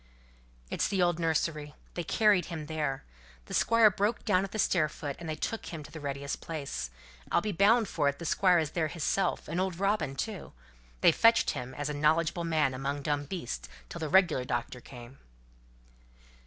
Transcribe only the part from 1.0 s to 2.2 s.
old nursery. They